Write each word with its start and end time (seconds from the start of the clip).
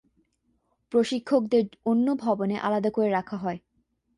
প্রশিক্ষকদের 0.91 1.63
অন্য 1.85 2.07
ভবনে 2.15 2.55
আলাদা 2.59 2.89
করে 2.89 3.09
রাখা 3.09 3.37
হয়। 3.37 3.59